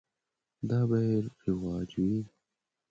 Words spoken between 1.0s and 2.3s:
یې رواج وي.